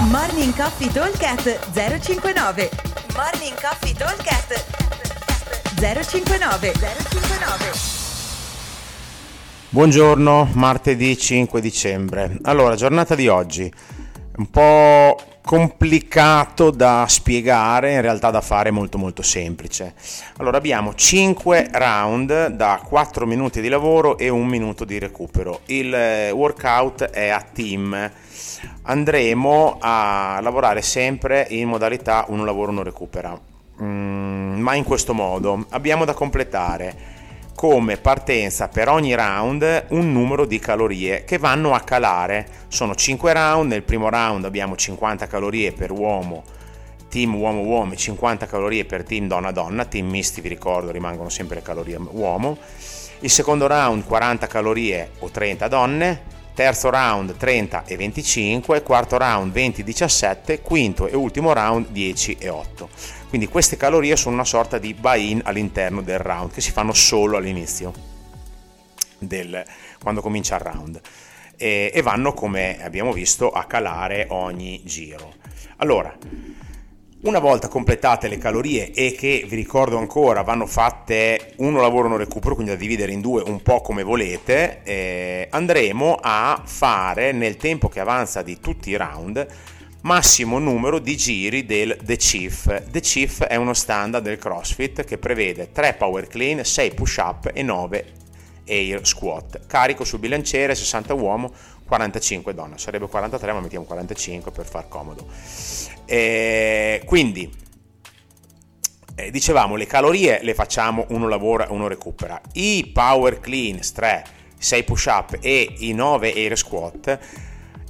Morning 0.00 0.54
Coffee 0.54 0.92
Talkcast 0.92 1.72
059 1.72 2.70
Morning 3.16 3.54
Coffee 3.60 3.92
Talkcast 3.92 4.64
059 5.74 6.72
059 6.72 7.70
Buongiorno, 9.70 10.50
martedì 10.52 11.18
5 11.18 11.60
dicembre. 11.60 12.38
Allora, 12.42 12.76
giornata 12.76 13.16
di 13.16 13.26
oggi 13.26 13.70
un 14.36 14.50
po' 14.50 15.20
complicato 15.42 16.70
da 16.70 17.06
spiegare, 17.08 17.94
in 17.94 18.02
realtà 18.02 18.30
da 18.30 18.40
fare 18.40 18.70
molto 18.70 18.98
molto 18.98 19.22
semplice. 19.22 19.94
Allora 20.36 20.58
abbiamo 20.58 20.94
5 20.94 21.70
round 21.72 22.48
da 22.48 22.80
4 22.86 23.26
minuti 23.26 23.60
di 23.60 23.68
lavoro 23.68 24.16
e 24.16 24.28
un 24.28 24.46
minuto 24.46 24.84
di 24.84 24.98
recupero. 24.98 25.60
Il 25.66 25.92
eh, 25.92 26.30
workout 26.30 27.04
è 27.04 27.30
a 27.30 27.40
team. 27.40 28.10
Andremo 28.90 29.76
a 29.80 30.38
lavorare 30.40 30.80
sempre 30.80 31.46
in 31.50 31.68
modalità 31.68 32.24
uno 32.28 32.46
lavoro 32.46 32.70
uno 32.70 32.82
recupera. 32.82 33.38
Mm, 33.82 34.60
ma 34.60 34.74
in 34.76 34.84
questo 34.84 35.12
modo 35.12 35.66
abbiamo 35.70 36.06
da 36.06 36.14
completare 36.14 37.16
come 37.54 37.98
partenza 37.98 38.68
per 38.68 38.88
ogni 38.88 39.14
round 39.14 39.88
un 39.88 40.10
numero 40.10 40.46
di 40.46 40.58
calorie 40.58 41.24
che 41.24 41.36
vanno 41.36 41.74
a 41.74 41.80
calare. 41.80 42.46
Sono 42.68 42.94
5 42.94 43.30
round, 43.34 43.70
nel 43.70 43.82
primo 43.82 44.08
round 44.08 44.46
abbiamo 44.46 44.74
50 44.74 45.26
calorie 45.26 45.72
per 45.72 45.90
uomo, 45.90 46.42
team 47.10 47.34
uomo-uomo, 47.34 47.94
50 47.94 48.46
calorie 48.46 48.86
per 48.86 49.04
team 49.04 49.26
donna-donna, 49.26 49.84
team 49.84 50.08
misti 50.08 50.40
vi 50.40 50.48
ricordo 50.48 50.90
rimangono 50.90 51.28
sempre 51.28 51.56
le 51.56 51.62
calorie 51.62 51.98
uomo. 52.12 52.56
Il 53.18 53.28
secondo 53.28 53.66
round 53.66 54.04
40 54.04 54.46
calorie 54.46 55.10
o 55.18 55.28
30 55.28 55.68
donne, 55.68 56.36
terzo 56.58 56.90
round 56.90 57.36
30 57.36 57.84
e 57.84 57.96
25, 57.96 58.82
quarto 58.82 59.16
round 59.16 59.52
20 59.52 59.82
e 59.82 59.84
17, 59.84 60.60
quinto 60.60 61.06
e 61.06 61.14
ultimo 61.14 61.52
round 61.52 61.86
10 61.90 62.36
e 62.36 62.48
8. 62.48 62.88
Quindi 63.28 63.46
queste 63.46 63.76
calorie 63.76 64.16
sono 64.16 64.34
una 64.34 64.44
sorta 64.44 64.76
di 64.78 64.92
buy-in 64.92 65.42
all'interno 65.44 66.02
del 66.02 66.18
round 66.18 66.50
che 66.50 66.60
si 66.60 66.72
fanno 66.72 66.92
solo 66.92 67.36
all'inizio, 67.36 67.92
del, 69.20 69.64
quando 70.02 70.20
comincia 70.20 70.56
il 70.56 70.62
round. 70.62 71.00
E, 71.56 71.92
e 71.94 72.02
vanno, 72.02 72.34
come 72.34 72.82
abbiamo 72.82 73.12
visto, 73.12 73.52
a 73.52 73.62
calare 73.66 74.26
ogni 74.30 74.82
giro. 74.82 75.34
Allora, 75.76 76.12
una 77.22 77.40
volta 77.40 77.66
completate 77.66 78.28
le 78.28 78.38
calorie 78.38 78.92
e 78.92 79.12
che 79.12 79.44
vi 79.48 79.56
ricordo 79.56 79.98
ancora 79.98 80.42
vanno 80.42 80.66
fatte 80.66 81.54
uno 81.56 81.80
lavoro 81.80 82.06
uno 82.06 82.16
recupero, 82.16 82.54
quindi 82.54 82.72
da 82.72 82.78
dividere 82.78 83.10
in 83.10 83.20
due 83.20 83.42
un 83.44 83.60
po' 83.60 83.80
come 83.80 84.04
volete, 84.04 84.82
eh, 84.84 85.48
andremo 85.50 86.18
a 86.20 86.62
fare 86.64 87.32
nel 87.32 87.56
tempo 87.56 87.88
che 87.88 88.00
avanza 88.00 88.42
di 88.42 88.60
tutti 88.60 88.90
i 88.90 88.96
round 88.96 89.46
massimo 90.02 90.60
numero 90.60 91.00
di 91.00 91.16
giri 91.16 91.66
del 91.66 91.98
The 92.02 92.16
Chief. 92.16 92.84
The 92.88 93.00
Chief 93.00 93.42
è 93.42 93.56
uno 93.56 93.74
standard 93.74 94.22
del 94.22 94.38
CrossFit 94.38 95.04
che 95.04 95.18
prevede 95.18 95.72
3 95.72 95.94
power 95.94 96.28
clean, 96.28 96.64
6 96.64 96.94
push 96.94 97.16
up 97.16 97.50
e 97.52 97.62
9 97.62 98.12
air 98.68 99.06
squat. 99.06 99.66
Carico 99.66 100.04
sul 100.04 100.18
bilanciere 100.18 100.74
60 100.74 101.14
uomo, 101.14 101.52
45 101.86 102.54
donna. 102.54 102.78
Sarebbe 102.78 103.08
43 103.08 103.52
ma 103.52 103.60
mettiamo 103.60 103.84
45 103.84 104.50
per 104.50 104.66
far 104.66 104.88
comodo. 104.88 105.26
E 106.04 107.02
quindi 107.04 107.50
eh, 109.14 109.30
dicevamo 109.30 109.74
le 109.74 109.86
calorie 109.86 110.40
le 110.42 110.54
facciamo 110.54 111.06
uno 111.08 111.28
lavora 111.28 111.66
uno 111.70 111.88
recupera. 111.88 112.40
I 112.52 112.90
power 112.92 113.40
clean 113.40 113.80
3, 113.80 114.24
6 114.56 114.84
push 114.84 115.06
up 115.06 115.38
e 115.40 115.74
i 115.78 115.92
9 115.92 116.32
air 116.32 116.56
squat 116.56 117.18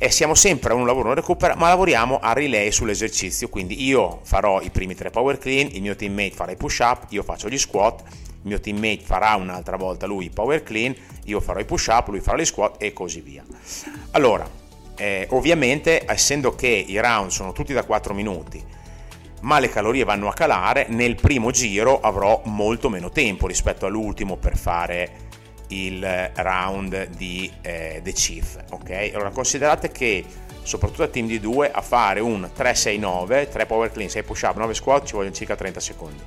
e 0.00 0.12
siamo 0.12 0.36
sempre 0.36 0.72
a 0.72 0.76
un 0.76 0.86
lavoro 0.86 1.06
non 1.06 1.16
recupera, 1.16 1.56
ma 1.56 1.68
lavoriamo 1.68 2.20
a 2.20 2.32
relay 2.32 2.70
sull'esercizio. 2.70 3.48
Quindi 3.48 3.84
io 3.84 4.20
farò 4.22 4.60
i 4.60 4.70
primi 4.70 4.94
tre 4.94 5.10
power 5.10 5.38
clean, 5.38 5.68
il 5.72 5.82
mio 5.82 5.96
teammate 5.96 6.30
farà 6.30 6.52
i 6.52 6.56
push 6.56 6.78
up, 6.78 7.06
io 7.08 7.24
faccio 7.24 7.48
gli 7.48 7.58
squat, 7.58 8.04
il 8.40 8.48
mio 8.48 8.60
teammate 8.60 9.00
farà 9.02 9.34
un'altra 9.34 9.76
volta 9.76 10.06
lui 10.06 10.26
i 10.26 10.30
power 10.30 10.62
clean, 10.62 10.94
io 11.24 11.40
farò 11.40 11.60
i 11.60 11.64
push 11.64 11.86
up, 11.88 12.08
lui 12.08 12.20
farà 12.20 12.38
gli 12.38 12.44
squat 12.44 12.82
e 12.82 12.92
così 12.92 13.20
via. 13.20 13.44
Allora, 14.12 14.48
eh, 14.96 15.26
ovviamente, 15.30 16.04
essendo 16.06 16.54
che 16.54 16.68
i 16.68 17.00
round 17.00 17.30
sono 17.30 17.52
tutti 17.52 17.72
da 17.72 17.84
4 17.84 18.14
minuti, 18.14 18.64
ma 19.40 19.58
le 19.58 19.68
calorie 19.68 20.04
vanno 20.04 20.28
a 20.28 20.32
calare, 20.32 20.86
nel 20.88 21.14
primo 21.14 21.50
giro 21.50 22.00
avrò 22.00 22.42
molto 22.46 22.88
meno 22.88 23.10
tempo 23.10 23.46
rispetto 23.46 23.86
all'ultimo 23.86 24.36
per 24.36 24.56
fare 24.56 25.26
il 25.68 26.30
round 26.34 27.08
di 27.10 27.50
eh, 27.62 28.00
The 28.02 28.12
Chief. 28.12 28.56
Ok? 28.70 29.10
Allora 29.14 29.30
considerate 29.30 29.90
che 29.90 30.24
soprattutto 30.62 31.02
a 31.04 31.08
team 31.08 31.26
di 31.26 31.40
2 31.40 31.70
a 31.70 31.80
fare 31.80 32.20
un 32.20 32.48
3-6-9, 32.56 33.48
3 33.48 33.66
power 33.66 33.92
clean, 33.92 34.10
6 34.10 34.22
push 34.22 34.42
up, 34.42 34.56
9 34.56 34.74
squat 34.74 35.06
ci 35.06 35.14
vogliono 35.14 35.34
circa 35.34 35.54
30 35.54 35.80
secondi. 35.80 36.22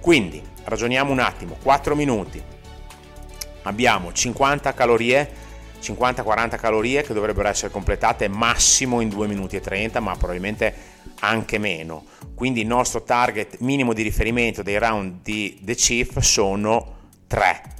Quindi 0.00 0.42
ragioniamo 0.64 1.10
un 1.12 1.18
attimo, 1.18 1.56
4 1.62 1.94
minuti, 1.94 2.42
abbiamo 3.62 4.12
50 4.12 4.74
calorie, 4.74 5.46
50-40 5.80 6.56
calorie 6.56 7.02
che 7.02 7.14
dovrebbero 7.14 7.48
essere 7.48 7.70
completate 7.70 8.28
massimo 8.28 9.00
in 9.00 9.08
2 9.08 9.26
minuti 9.26 9.56
e 9.56 9.60
30, 9.60 10.00
ma 10.00 10.16
probabilmente 10.16 10.74
anche 11.20 11.58
meno. 11.58 12.04
Quindi 12.34 12.60
il 12.60 12.66
nostro 12.66 13.02
target 13.02 13.58
minimo 13.60 13.92
di 13.92 14.02
riferimento 14.02 14.62
dei 14.62 14.78
round 14.78 15.22
di 15.22 15.58
The 15.62 15.74
Chief 15.74 16.18
sono 16.18 16.96
3 17.26 17.76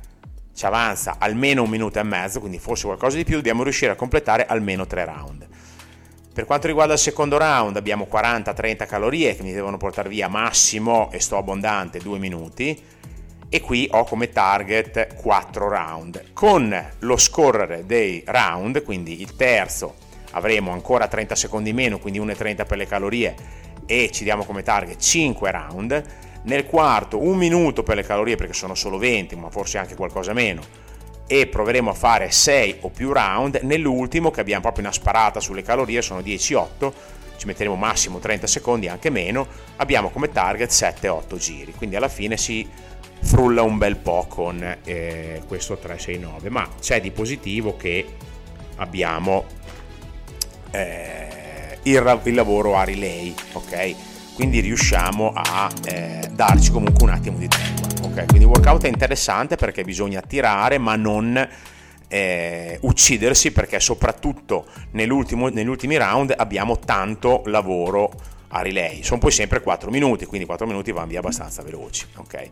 ci 0.59 0.67
avanza 0.67 1.19
almeno 1.21 1.63
un 1.63 1.71
minuto 1.71 2.01
e 2.01 2.03
mezzo, 2.03 2.41
quindi 2.41 2.59
forse 2.59 2.87
qualcosa 2.87 3.17
di 3.17 3.23
più, 3.23 3.37
dobbiamo 3.37 3.63
riuscire 3.63 3.93
a 3.93 3.95
completare 3.95 4.45
almeno 4.45 4.89
tre 4.89 5.05
round. 5.05 5.47
Per 6.39 6.47
quanto 6.47 6.69
riguarda 6.69 6.93
il 6.93 7.01
secondo 7.01 7.37
round 7.37 7.75
abbiamo 7.75 8.07
40-30 8.09 8.87
calorie 8.87 9.35
che 9.35 9.43
mi 9.43 9.53
devono 9.53 9.77
portare 9.77 10.09
via 10.09 10.29
massimo 10.29 11.11
e 11.11 11.19
sto 11.19 11.37
abbondante 11.37 11.99
2 11.99 12.17
minuti. 12.21 12.81
E 13.49 13.61
qui 13.61 13.89
ho 13.91 14.05
come 14.05 14.31
target 14.31 15.17
4 15.17 15.69
round. 15.69 16.33
Con 16.35 16.91
lo 17.01 17.17
scorrere 17.17 17.87
dei 17.87 18.23
round, 18.25 18.85
quindi 18.85 19.21
il 19.21 19.35
terzo 19.35 19.97
avremo 20.31 20.71
ancora 20.71 21.09
30 21.09 21.35
secondi 21.35 21.73
meno, 21.73 21.99
quindi 21.99 22.21
1,30 22.21 22.65
per 22.65 22.79
le 22.79 22.87
calorie 22.87 23.35
e 23.85 24.09
ci 24.13 24.23
diamo 24.23 24.45
come 24.45 24.63
target 24.63 25.01
5 25.01 25.51
round. 25.51 26.05
Nel 26.43 26.67
quarto 26.67 27.21
un 27.21 27.37
minuto 27.37 27.83
per 27.83 27.97
le 27.97 28.05
calorie 28.05 28.37
perché 28.37 28.53
sono 28.53 28.77
solo 28.77 28.97
20 28.97 29.35
ma 29.35 29.51
forse 29.51 29.79
anche 29.79 29.97
qualcosa 29.97 30.33
meno 30.33 30.63
e 31.29 31.47
proveremo 31.47 31.91
a 31.91 31.95
fare 31.95 32.33
6 32.33 32.79
o 32.81 32.89
più 32.89 33.13
round. 33.13 33.61
Nell'ultimo 33.63 34.33
che 34.33 34.41
abbiamo 34.41 34.63
proprio 34.63 34.83
una 34.85 34.93
sparata 34.93 35.39
sulle 35.39 35.63
calorie 35.63 36.03
sono 36.03 36.21
10-8 36.21 36.93
ci 37.39 37.47
metteremo 37.47 37.77
massimo 37.77 38.19
30 38.19 38.49
secondi 38.49 38.89
anche 38.89 39.11
meno 39.11 39.47
abbiamo 39.77 40.11
come 40.11 40.33
target 40.33 40.71
7-8 40.71 41.37
giri. 41.37 41.73
Quindi 41.73 41.95
alla 41.95 42.09
fine 42.09 42.37
si 42.37 42.69
frulla 43.21 43.63
un 43.63 43.79
bel 43.79 43.97
po' 43.97 44.27
con 44.29 44.61
eh, 44.85 45.43
questo 45.47 45.77
369 45.77 46.51
ma 46.51 46.69
c'è 46.81 47.01
di 47.01 47.11
positivo 47.11 47.77
che 47.77 48.05
abbiamo 48.77 49.45
eh, 50.71 51.79
il, 51.83 52.21
il 52.25 52.35
lavoro 52.35 52.77
a 52.77 52.85
relay 52.85 53.35
ok? 53.53 53.95
Quindi 54.35 54.61
riusciamo 54.61 55.33
a 55.35 55.71
eh, 55.85 56.29
darci 56.31 56.71
comunque 56.71 57.05
un 57.05 57.11
attimo 57.11 57.39
di 57.39 57.49
tregua. 57.49 57.78
Ok, 58.03 58.27
quindi 58.27 58.45
workout 58.45 58.85
è 58.85 58.89
interessante 58.89 59.57
perché 59.57 59.83
bisogna 59.83 60.21
tirare 60.21 60.79
ma 60.79 60.95
non 60.97 61.49
eh, 62.09 62.79
uccidersi 62.83 63.53
perché 63.53 63.81
soprattutto 63.81 64.67
negli 64.93 65.11
ultimi 65.11 65.97
round 65.97 66.35
abbiamo 66.37 66.79
tanto 66.79 67.43
lavoro 67.47 68.11
a 68.49 68.63
relay. 68.63 69.03
Sono 69.03 69.19
poi 69.19 69.31
sempre 69.31 69.61
4 69.61 69.91
minuti, 69.91 70.27
quindi 70.27 70.47
4 70.47 70.67
minuti 70.67 70.93
vanno 70.93 71.09
via 71.09 71.19
abbastanza 71.19 71.63
veloci. 71.63 72.07
Ok. 72.17 72.49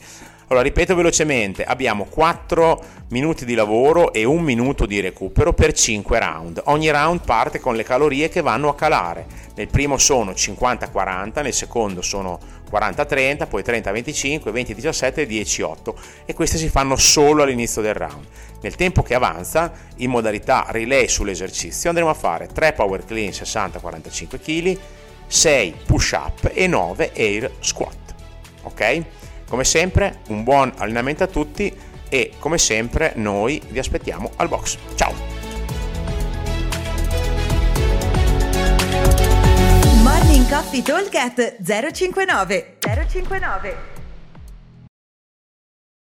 Allora 0.48 0.64
ripeto 0.64 0.94
velocemente: 0.94 1.64
abbiamo 1.64 2.04
4 2.04 2.84
minuti 3.08 3.44
di 3.44 3.54
lavoro 3.54 4.12
e 4.12 4.24
un 4.24 4.42
minuto 4.42 4.86
di 4.86 5.00
recupero 5.00 5.52
per 5.52 5.72
5 5.72 6.18
round. 6.18 6.62
Ogni 6.66 6.90
round 6.90 7.20
parte 7.24 7.60
con 7.60 7.76
le 7.76 7.82
calorie 7.82 8.28
che 8.28 8.42
vanno 8.42 8.68
a 8.68 8.74
calare. 8.74 9.26
Nel 9.54 9.68
primo 9.68 9.97
sono 9.97 10.32
50-40, 10.32 11.42
nel 11.42 11.54
secondo 11.54 12.03
sono 12.03 12.38
40-30, 12.71 13.48
poi 13.48 13.62
30-25, 13.62 14.53
20-17 14.53 15.12
e 15.15 15.26
10-8 15.26 15.94
e 16.26 16.34
queste 16.34 16.59
si 16.59 16.68
fanno 16.68 16.97
solo 16.97 17.42
all'inizio 17.42 17.80
del 17.80 17.94
round. 17.94 18.26
Nel 18.60 18.74
tempo 18.74 19.03
che 19.03 19.15
avanza, 19.15 19.72
in 19.97 20.10
modalità 20.10 20.66
relay 20.68 21.09
sull'esercizio, 21.09 21.88
andremo 21.88 22.10
a 22.10 22.15
fare 22.15 22.48
3 22.53 22.72
power 22.72 23.04
clean 23.04 23.30
60-45 23.30 24.41
kg 24.41 24.78
6 25.26 25.74
push 25.86 26.12
up 26.12 26.50
e 26.52 26.66
9 26.66 27.12
air 27.14 27.50
squat. 27.60 28.14
Ok? 28.62 29.04
Come 29.48 29.64
sempre, 29.64 30.20
un 30.28 30.42
buon 30.42 30.72
allenamento 30.76 31.22
a 31.24 31.26
tutti 31.28 31.74
e 32.08 32.32
come 32.38 32.58
sempre 32.58 33.12
noi 33.16 33.60
vi 33.68 33.78
aspettiamo 33.78 34.30
al 34.36 34.48
box. 34.48 34.76
Ciao! 34.94 35.14
Morning 40.02 40.48
Coffee 40.48 40.82
Talk 40.82 41.56
059 41.92 42.76
059 42.80 43.96